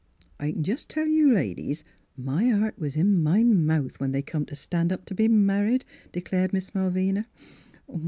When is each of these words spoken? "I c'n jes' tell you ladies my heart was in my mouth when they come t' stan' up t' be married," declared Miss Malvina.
"I 0.39 0.51
c'n 0.51 0.63
jes' 0.63 0.83
tell 0.83 1.05
you 1.05 1.31
ladies 1.31 1.83
my 2.17 2.49
heart 2.49 2.79
was 2.79 2.95
in 2.95 3.21
my 3.21 3.43
mouth 3.43 3.99
when 3.99 4.13
they 4.13 4.23
come 4.23 4.47
t' 4.47 4.55
stan' 4.55 4.91
up 4.91 5.05
t' 5.05 5.13
be 5.13 5.27
married," 5.27 5.85
declared 6.11 6.53
Miss 6.53 6.73
Malvina. 6.73 7.27